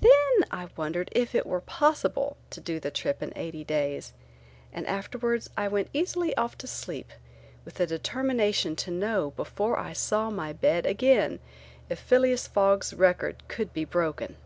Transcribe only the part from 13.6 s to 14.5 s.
be broken.